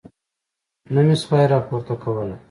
[0.93, 2.35] نه مې شوای راپورته کولی.